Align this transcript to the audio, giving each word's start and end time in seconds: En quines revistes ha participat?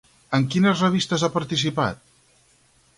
En 0.37 0.47
quines 0.53 0.81
revistes 0.85 1.27
ha 1.27 1.31
participat? 1.37 2.05